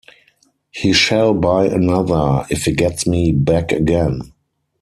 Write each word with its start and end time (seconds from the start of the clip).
He 0.71 0.93
shall 0.93 1.35
buy 1.35 1.67
another, 1.67 2.47
if 2.49 2.65
he 2.65 2.71
gets 2.73 3.05
me 3.05 3.31
back 3.31 3.71
again. 3.71 4.31